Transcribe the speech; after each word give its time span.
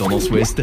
Tendance 0.00 0.30
Ouest. 0.30 0.62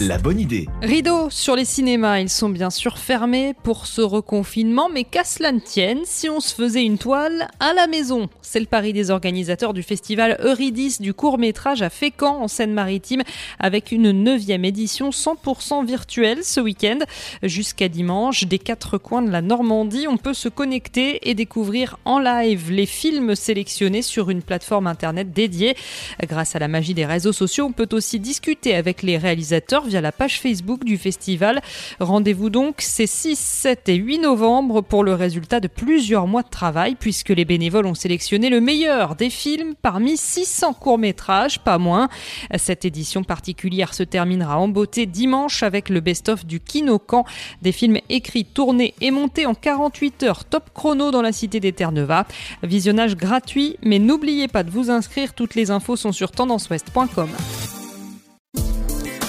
La 0.00 0.18
bonne 0.18 0.40
idée. 0.40 0.66
Rideau 0.82 1.30
sur 1.30 1.54
les 1.54 1.64
cinémas, 1.64 2.18
ils 2.18 2.28
sont 2.28 2.48
bien 2.48 2.70
sûr 2.70 2.98
fermés 2.98 3.54
pour 3.62 3.86
ce 3.86 4.00
reconfinement, 4.00 4.88
mais 4.92 5.04
qu'à 5.04 5.22
cela 5.22 5.52
ne 5.52 5.60
tienne, 5.60 6.00
si 6.04 6.28
on 6.28 6.40
se 6.40 6.52
faisait 6.52 6.84
une 6.84 6.98
toile 6.98 7.46
à 7.60 7.72
la 7.74 7.86
maison, 7.86 8.28
c'est 8.42 8.58
le 8.58 8.66
pari 8.66 8.92
des 8.92 9.10
organisateurs 9.12 9.72
du 9.72 9.84
festival 9.84 10.36
Eurydice 10.42 11.00
du 11.00 11.14
court 11.14 11.38
métrage 11.38 11.80
à 11.80 11.90
Fécamp 11.90 12.42
en 12.42 12.48
Seine-Maritime, 12.48 13.22
avec 13.60 13.92
une 13.92 14.10
neuvième 14.10 14.64
édition 14.64 15.10
100% 15.10 15.86
virtuelle 15.86 16.42
ce 16.42 16.60
week-end. 16.60 16.98
Jusqu'à 17.44 17.88
dimanche, 17.88 18.44
des 18.44 18.58
quatre 18.58 18.98
coins 18.98 19.22
de 19.22 19.30
la 19.30 19.42
Normandie, 19.42 20.08
on 20.08 20.16
peut 20.16 20.34
se 20.34 20.48
connecter 20.48 21.30
et 21.30 21.34
découvrir 21.34 21.98
en 22.04 22.18
live 22.18 22.72
les 22.72 22.86
films 22.86 23.36
sélectionnés 23.36 24.02
sur 24.02 24.28
une 24.30 24.42
plateforme 24.42 24.88
internet 24.88 25.32
dédiée. 25.32 25.76
Grâce 26.26 26.56
à 26.56 26.58
la 26.58 26.66
magie 26.66 26.94
des 26.94 27.06
réseaux 27.06 27.32
sociaux, 27.32 27.66
on 27.66 27.72
peut 27.72 27.88
aussi 27.92 28.18
discuter 28.18 28.74
avec 28.74 29.02
les 29.02 29.18
réalisateurs 29.18 29.83
via 29.86 30.00
la 30.00 30.12
page 30.12 30.40
Facebook 30.40 30.84
du 30.84 30.98
festival. 30.98 31.62
Rendez-vous 32.00 32.50
donc 32.50 32.76
ces 32.78 33.06
6, 33.06 33.38
7 33.38 33.88
et 33.88 33.94
8 33.94 34.18
novembre 34.18 34.80
pour 34.80 35.04
le 35.04 35.14
résultat 35.14 35.60
de 35.60 35.68
plusieurs 35.68 36.26
mois 36.26 36.42
de 36.42 36.48
travail 36.48 36.96
puisque 36.98 37.30
les 37.30 37.44
bénévoles 37.44 37.86
ont 37.86 37.94
sélectionné 37.94 38.48
le 38.48 38.60
meilleur 38.60 39.16
des 39.16 39.30
films 39.30 39.74
parmi 39.80 40.16
600 40.16 40.74
courts-métrages, 40.74 41.60
pas 41.60 41.78
moins. 41.78 42.08
Cette 42.56 42.84
édition 42.84 43.24
particulière 43.24 43.94
se 43.94 44.02
terminera 44.02 44.58
en 44.58 44.68
beauté 44.68 45.06
dimanche 45.06 45.62
avec 45.62 45.88
le 45.88 46.00
best-of 46.00 46.46
du 46.46 46.60
Kinocan, 46.60 47.24
des 47.62 47.72
films 47.72 47.98
écrits, 48.08 48.44
tournés 48.44 48.94
et 49.00 49.10
montés 49.10 49.46
en 49.46 49.54
48 49.54 50.22
heures 50.24 50.44
top 50.44 50.70
chrono 50.74 51.10
dans 51.10 51.22
la 51.22 51.32
cité 51.32 51.60
d'Eterneva. 51.60 52.26
Visionnage 52.62 53.16
gratuit, 53.16 53.76
mais 53.82 53.98
n'oubliez 53.98 54.48
pas 54.48 54.62
de 54.62 54.70
vous 54.70 54.90
inscrire, 54.90 55.34
toutes 55.34 55.54
les 55.54 55.70
infos 55.70 55.96
sont 55.96 56.12
sur 56.12 56.30
tendanceouest.com. 56.30 57.28